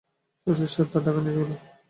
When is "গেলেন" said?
1.37-1.59